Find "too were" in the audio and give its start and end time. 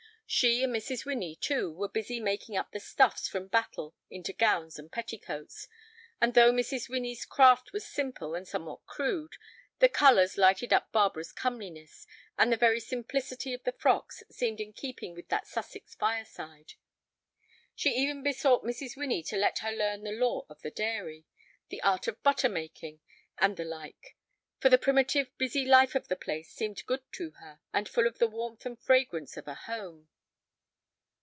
1.35-1.89